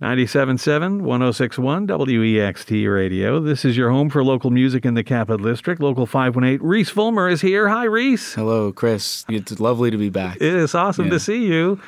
[0.00, 3.38] 97.7, 106.1 WEXT Radio.
[3.38, 5.78] This is your home for local music in the Capital District.
[5.78, 6.66] Local 518.
[6.66, 7.68] Reese Fulmer is here.
[7.68, 8.32] Hi, Reese.
[8.32, 9.26] Hello, Chris.
[9.28, 10.36] It's lovely to be back.
[10.36, 11.10] It is awesome Yeah.
[11.12, 11.78] to see you.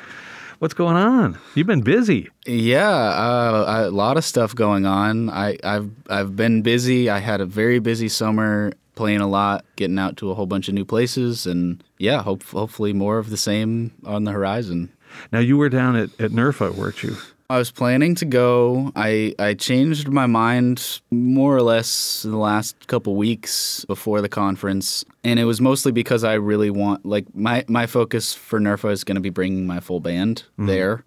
[0.59, 1.39] What's going on?
[1.55, 2.29] You've been busy.
[2.45, 5.31] Yeah, uh, a lot of stuff going on.
[5.31, 7.09] I, I've I've been busy.
[7.09, 10.67] I had a very busy summer, playing a lot, getting out to a whole bunch
[10.67, 14.93] of new places, and yeah, hope, hopefully more of the same on the horizon.
[15.31, 17.17] Now, you were down at, at NERFA, weren't you?
[17.53, 18.91] I was planning to go.
[18.95, 24.27] I I changed my mind more or less in the last couple weeks before the
[24.27, 28.91] conference, and it was mostly because I really want like my my focus for NERFA
[28.91, 30.65] is going to be bringing my full band mm-hmm.
[30.65, 31.05] there,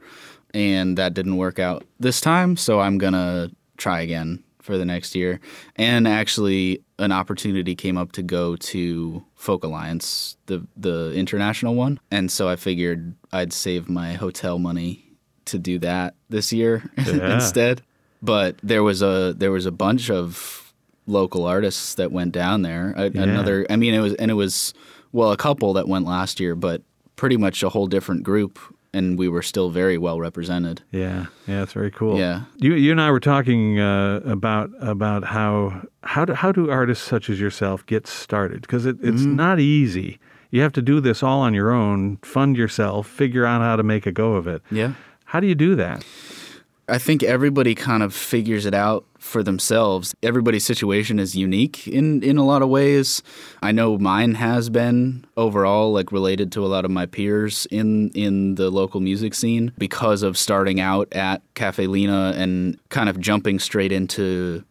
[0.55, 5.17] and that didn't work out this time, so I'm gonna try again for the next
[5.17, 5.41] year.
[5.75, 11.99] And actually, an opportunity came up to go to Folk Alliance, the the international one,
[12.13, 15.06] and so I figured I'd save my hotel money
[15.47, 17.35] to do that this year Yeah.
[17.35, 17.83] instead.
[18.23, 20.73] But there was a there was a bunch of
[21.07, 22.93] local artists that went down there.
[22.97, 23.23] A, Yeah.
[23.23, 24.75] Another, I mean, it was and it was
[25.13, 26.83] well a couple that went last year, but
[27.17, 28.59] pretty much a whole different group,
[28.93, 30.83] and we were still very well represented.
[30.91, 32.19] Yeah, yeah, it's very cool.
[32.19, 32.43] Yeah.
[32.59, 37.05] you you and I were talking uh, about about how how do how do artists
[37.07, 39.37] such as yourself get started because it, it's Mm-hmm.
[39.37, 40.19] not easy.
[40.51, 43.83] You have to do this all on your own, fund yourself, figure out how to
[43.83, 44.63] make a go of it.
[44.71, 44.93] Yeah.
[45.27, 46.05] How do you do that?
[46.89, 50.15] I think everybody kind of figures it out for themselves.
[50.23, 53.25] Everybody's situation is unique in, in a lot of ways.
[53.61, 58.11] I know mine has been overall like related to a lot of my peers in
[58.11, 63.19] in the local music scene because of starting out at Cafe Lena and kind of
[63.19, 64.65] jumping straight into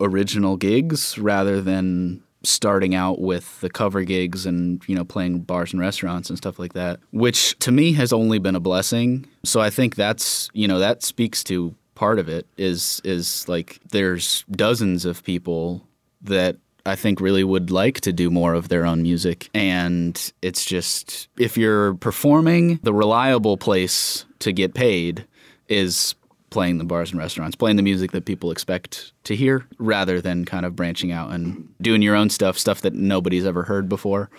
[0.00, 5.72] original gigs rather than starting out with the cover gigs and you know playing bars
[5.72, 9.60] and restaurants and stuff like that which to me has only been a blessing so
[9.60, 14.44] i think that's you know that speaks to part of it is is like there's
[14.50, 15.86] dozens of people
[16.22, 16.56] that
[16.86, 19.48] I think really would like to do more of their own music.
[19.54, 25.26] And it's just, if you're performing, the reliable place to get paid
[25.68, 26.14] is
[26.54, 30.44] playing the bars and restaurants, playing the music that people expect to hear rather than
[30.46, 34.30] kind of branching out and doing your own stuff, stuff that nobody's ever heard before.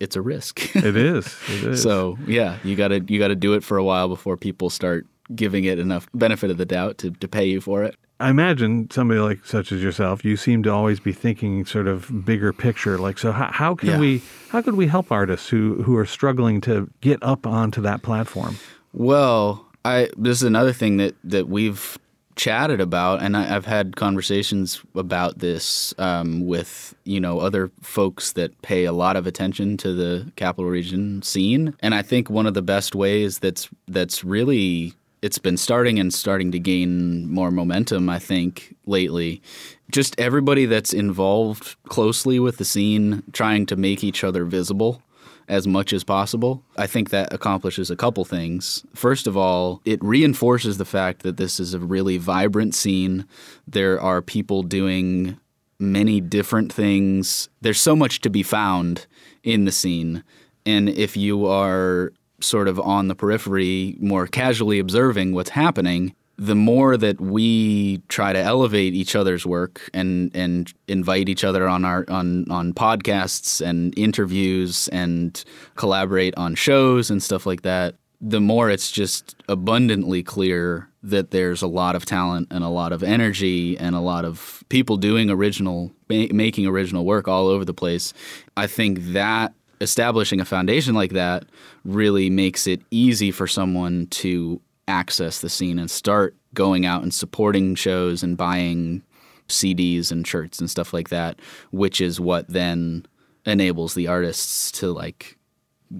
[0.00, 0.74] It's a risk.
[0.76, 1.26] It is.
[1.48, 1.82] It is.
[1.82, 5.64] so yeah, you gotta you gotta do it for a while before people start giving
[5.64, 7.96] it enough benefit of the doubt to, to pay you for it.
[8.20, 12.24] I imagine somebody like such as yourself, you seem to always be thinking sort of
[12.24, 12.96] bigger picture.
[12.98, 13.98] Like, so how, how can Yeah.
[13.98, 18.02] we how could we help artists who who are struggling to get up onto that
[18.02, 18.56] platform?
[18.92, 21.98] Well, I this is another thing that that we've
[22.36, 28.32] chatted about, and I, I've had conversations about this um, with you know other folks
[28.32, 32.46] that pay a lot of attention to the capital region scene, and I think one
[32.46, 37.50] of the best ways that's that's really it's been starting and starting to gain more
[37.50, 38.08] momentum.
[38.08, 39.42] I think lately,
[39.90, 45.02] just everybody that's involved closely with the scene, trying to make each other visible
[45.48, 46.62] as much as possible.
[46.76, 48.84] I think that accomplishes a couple things.
[48.94, 53.26] First of all, it reinforces the fact that this is a really vibrant scene.
[53.66, 55.38] There are people doing
[55.78, 57.48] many different things.
[57.60, 59.06] There's so much to be found
[59.42, 60.24] in the scene.
[60.64, 66.54] And if you are sort of on the periphery, more casually observing what's happening, the
[66.54, 71.84] more that we try to elevate each other's work and and invite each other on
[71.84, 75.44] our on on podcasts and interviews and
[75.76, 81.62] collaborate on shows and stuff like that, the more it's just abundantly clear that there's
[81.62, 85.30] a lot of talent and a lot of energy and a lot of people doing
[85.30, 88.12] original ma- making original work all over the place.
[88.56, 91.44] I think that establishing a foundation like that
[91.84, 97.12] really makes it easy for someone to access the scene and start going out and
[97.12, 99.02] supporting shows and buying
[99.48, 101.38] CDs and shirts and stuff like that,
[101.70, 103.06] which is what then
[103.46, 105.36] enables the artists to like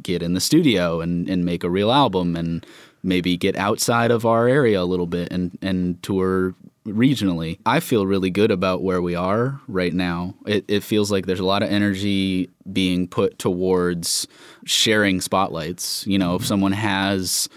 [0.02, 2.66] get in the studio and, and make a real album and
[3.02, 6.54] maybe get outside of our area a little bit and, and tour
[6.86, 7.58] regionally.
[7.64, 10.34] I feel really good about where we are right now.
[10.46, 14.26] It, it feels like there's a lot of energy being put towards
[14.64, 16.06] sharing spotlights.
[16.06, 17.48] You know, if someone has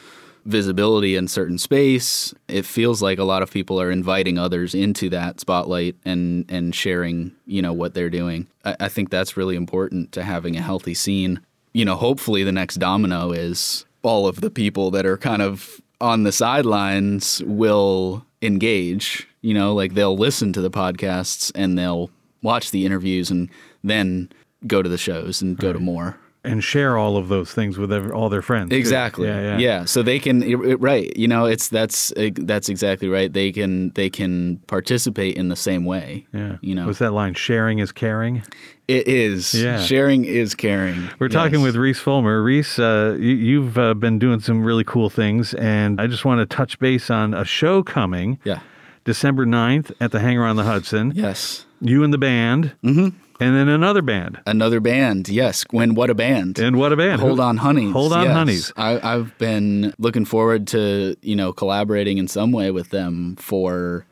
[0.47, 5.09] visibility in certain space, it feels like a lot of people are inviting others into
[5.09, 8.47] that spotlight and and sharing, you know, what they're doing.
[8.65, 11.41] I, I think that's really important to having a healthy scene.
[11.73, 15.81] You know, hopefully the next domino is all of the people that are kind of
[15.99, 19.27] on the sidelines will engage.
[19.41, 22.09] You know, like they'll listen to the podcasts and they'll
[22.41, 23.49] watch the interviews and
[23.83, 24.29] then
[24.65, 26.17] go to the shows and go to more.
[26.43, 28.71] And share all of those things with ev- all their friends.
[28.71, 29.27] Exactly.
[29.27, 29.85] Yeah, yeah.
[29.85, 31.15] So they can it- right.
[31.17, 33.31] You know, it's that's that's exactly right.
[33.31, 36.25] They can they can participate in the same way.
[36.33, 36.57] Yeah.
[36.61, 37.33] You know, What's that line?
[37.33, 38.43] Sharing is caring.
[38.87, 39.53] it is.
[39.53, 39.81] Yeah.
[39.81, 41.09] Sharing is caring.
[41.19, 41.63] We're talking Yes.
[41.63, 42.41] with Reese Fulmer.
[42.41, 46.39] Reese, uh, you, you've uh, been doing some really cool things, and I just want
[46.39, 48.61] to touch base on a show coming Yeah.
[49.03, 51.11] December 9th at the Hangar on the Hudson.
[51.15, 51.65] Yes.
[51.81, 53.09] You and the band, mm-hmm.
[53.39, 54.39] And then another band.
[54.45, 55.29] Another band.
[55.29, 55.63] Yes.
[55.71, 56.57] When what a band.
[56.59, 57.21] And what a band!
[57.21, 57.91] Hold on, honeys.
[57.93, 58.33] Hold on, Yes.
[58.33, 58.73] honeys.
[58.77, 64.05] I, I've been looking forward to you know collaborating in some way with them for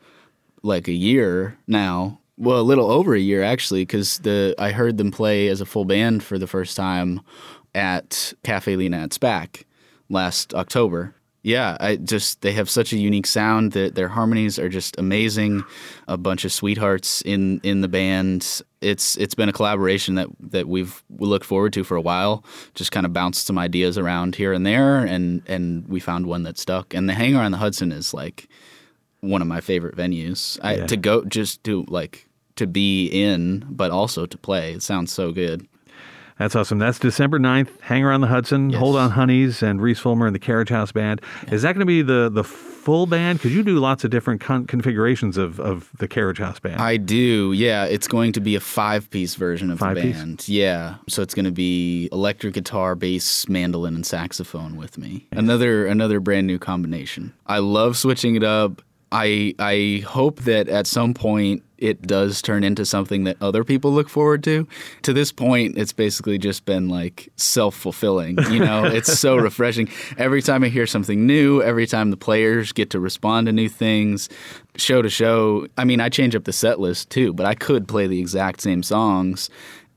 [0.62, 2.20] like a year now.
[2.38, 5.66] Well, a little over a year actually, because the I heard them play as a
[5.66, 7.20] full band for the first time
[7.74, 9.64] at Cafe Lena at SPAC
[10.08, 11.14] last October.
[11.46, 15.62] Yeah, I just they have such a unique sound that their harmonies are just amazing.
[16.08, 18.62] A bunch of sweethearts in in the band.
[18.80, 22.44] It's it's been a collaboration that that we've looked forward to for a while.
[22.74, 26.42] Just kind of bounced some ideas around here and there, and and we found one
[26.42, 26.94] that stuck.
[26.94, 28.48] And the Hangar on the Hudson is like
[29.20, 30.58] one of my favorite venues.
[30.64, 30.86] I, Yeah.
[30.88, 32.26] To go just to like
[32.56, 34.72] to be in, but also to play.
[34.72, 35.68] It sounds so good.
[36.38, 36.78] That's awesome.
[36.78, 38.78] That's December 9th, Hangar on the Hudson, Yes.
[38.78, 41.22] Hold on Honeys, and Reese Fulmer and the Carriage House Band.
[41.50, 43.38] Is that going to be the, the full band?
[43.38, 46.78] Because you do lots of different con- configurations of, of the Carriage House Band.
[46.80, 47.52] I do.
[47.52, 50.16] Yeah, it's going to be a five-piece version of Five the piece?
[50.16, 50.46] band.
[50.46, 55.26] Yeah, so it's going to be electric guitar, bass, mandolin, and saxophone with me.
[55.32, 57.32] Another another brand new combination.
[57.46, 58.82] I love switching it up.
[59.10, 63.92] I I hope that at some point it does turn into something that other people
[63.92, 64.66] look forward to.
[65.02, 68.38] To this point, it's basically just been like self-fulfilling.
[68.50, 69.88] You know, it's so refreshing.
[70.18, 73.68] Every time I hear something new, every time the players get to respond to new
[73.68, 74.28] things,
[74.76, 75.66] show to show.
[75.76, 78.60] I mean, I change up the set list too, but I could play the exact
[78.60, 79.50] same songs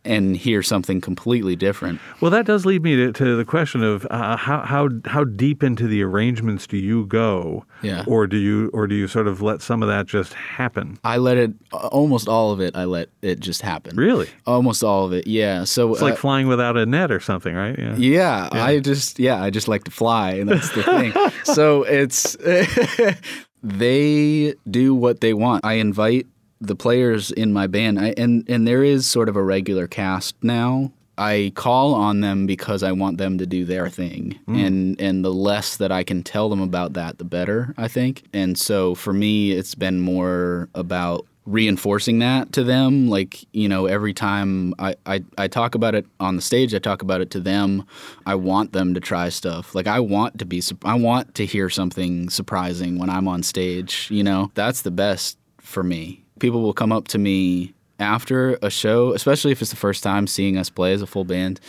[0.06, 2.00] and hear something completely different.
[2.22, 5.62] Well, that does lead me to, to the question of uh, how how how deep
[5.64, 8.04] into the arrangements do you go, Yeah.
[8.08, 10.98] or do you or do you sort of let some of that just happen?
[11.04, 12.76] I let it almost all of it.
[12.76, 13.96] I let it just happen.
[13.98, 15.28] Really, Almost all of it.
[15.28, 15.66] Yeah.
[15.66, 17.78] So it's like uh, flying without a net or something, right?
[17.78, 17.96] Yeah.
[17.98, 21.14] Yeah, I just yeah, I just like to fly, and that's the thing.
[21.44, 22.38] so it's
[23.64, 25.66] they do what they want.
[25.66, 26.28] I invite
[26.62, 30.36] the players in my band, I, and and there is sort of a regular cast
[30.44, 30.92] now.
[31.18, 34.56] I call on them because I want them to do their thing, hmm.
[34.56, 37.74] and and the less that I can tell them about that, the better.
[37.78, 43.10] I think, and so for me, it's been more about reinforcing that to them.
[43.10, 46.80] Like you know every time I, I i talk about it on the stage i
[46.80, 47.86] talk about it to them.
[48.26, 49.74] I want them to try stuff.
[49.74, 54.08] Like i want to be i want to hear something surprising when i'm on stage
[54.12, 54.52] you know?
[54.54, 59.52] That's the best for me people will come up to me after a show especially
[59.52, 61.60] if it's the first time seeing us play as a full band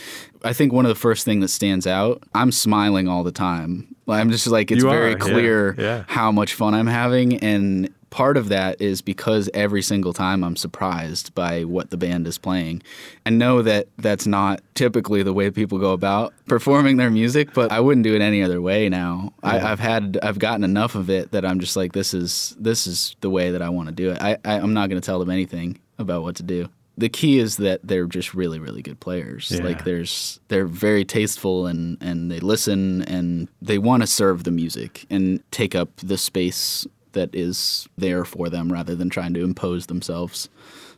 [0.45, 3.93] i think one of the first thing that stands out i'm smiling all the time
[4.09, 6.05] i'm just like it's very are, yeah, clear yeah.
[6.07, 7.39] how much fun I'm having.
[7.39, 12.27] And part of that is because every single time I'm surprised by what the band
[12.27, 12.83] is playing.
[13.25, 17.73] I know that that's not typically the way people go about performing their music, but
[17.73, 19.33] I wouldn't do it any other way now.
[19.43, 22.87] I, I've had, I've gotten enough of it that I'm just like, this is, this
[22.87, 24.21] is the way that I want to do it.
[24.21, 26.69] I, I, I'm not going to tell them anything about what to do.
[26.99, 29.51] The key is that they're just really, really good players.
[29.51, 29.63] Yeah.
[29.65, 34.51] Like there's, they're very tasteful and and they listen and they want to serve the
[34.51, 39.43] music and take up the space that is there for them rather than trying to
[39.43, 40.49] impose themselves.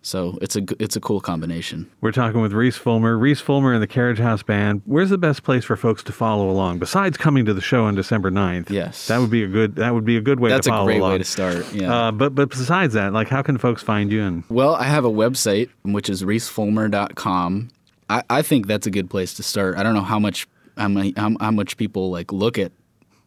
[0.04, 1.88] So it's a it's a cool combination.
[2.00, 3.16] We're talking with Reese Fulmer.
[3.16, 4.82] Reese Fulmer and the Carriage House Band.
[4.84, 7.94] Where's the best place for folks to follow along besides coming to the show on
[7.94, 8.68] December 9th?
[8.68, 9.06] Yes.
[9.06, 10.98] that would be a good that would be a good way That's to a great
[10.98, 11.12] along.
[11.12, 11.72] way to start.
[11.72, 11.94] Yeah.
[12.08, 14.22] Uh, but but besides that, like how can folks find you?
[14.22, 17.68] And Well, I have a website which is reesefulmer.com.
[18.10, 19.76] I, I think that's a good place to start.
[19.76, 22.72] I don't know how much how, many, how, how much people like look at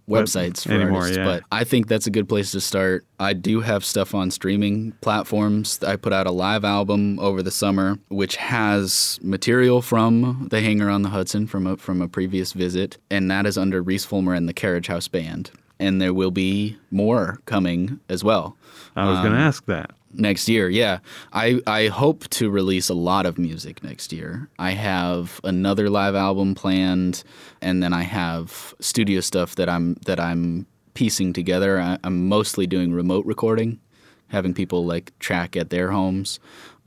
[0.10, 1.26] websites for anymore, artists, yeah.
[1.26, 3.06] but I think that's a good place to start.
[3.20, 5.80] I do have stuff on streaming platforms.
[5.84, 10.90] I put out a live album over the summer, which has material from the Hangar
[10.90, 14.34] on the Hudson from a, from a previous visit, and that is under Reese Fulmer
[14.34, 15.52] and the Carriage House Band.
[15.80, 18.56] And there will be more coming as well
[18.96, 19.92] I was Um, going to ask that.
[20.18, 21.00] Next year yeah
[21.34, 26.16] i i hope to release a lot of music next year i have another live
[26.16, 27.24] album planned
[27.62, 32.66] and then i have studio stuff that i'm that i'm piecing together I, i'm mostly
[32.68, 33.80] doing remote recording
[34.28, 36.40] having people like track at their homes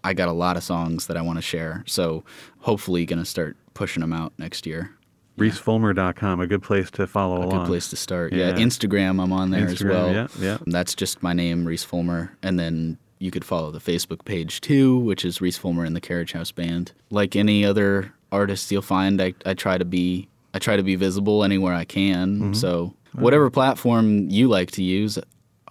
[0.02, 2.24] i got a lot of songs that i want to share so
[2.60, 4.94] hopefully gonna start pushing them out next year
[5.38, 7.60] ReeseFulmer.com, a good place to follow a along.
[7.60, 8.48] good place to start yeah.
[8.48, 8.54] Yeah.
[8.56, 10.58] instagram i'm on there as well yeah, yeah.
[10.66, 12.36] that's just my name, Reese Fulmer.
[12.42, 16.00] And then you could follow the Facebook page too, which is Reese Fulmer and the
[16.00, 16.92] Carriage House Band.
[17.10, 20.96] Like any other artists you'll find, I, I try to be I try to be
[20.96, 22.38] visible anywhere I can.
[22.38, 22.52] Mm-hmm.
[22.54, 25.18] So whatever platform you like to use,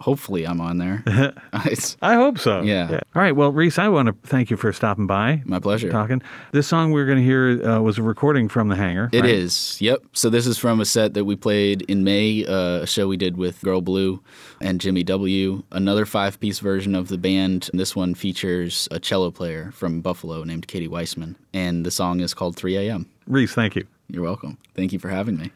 [0.00, 1.02] hopefully I'm on there.
[1.52, 2.62] I hope so.
[2.62, 3.00] Yeah.
[3.14, 3.34] All right.
[3.34, 5.42] Well, Reese, I want to thank you for stopping by.
[5.44, 5.90] my pleasure.
[5.90, 6.22] Talking.
[6.52, 9.08] This song we're going to hear uh, was a recording from the hangar.
[9.12, 9.30] It right?
[9.30, 9.80] is.
[9.80, 10.02] Yep.
[10.12, 13.16] So this is from a set that we played in May, uh, a show we
[13.16, 14.22] did with Girl Blue
[14.60, 15.62] and Jimmy W.
[15.72, 17.68] Another five-piece version of the band.
[17.72, 22.20] And This one features a cello player from Buffalo named Katie Weissman, and the song
[22.20, 23.08] is called 3 a.m.
[23.26, 23.86] Reese, thank you.
[24.08, 24.58] You're welcome.
[24.74, 25.52] Thank you for having me.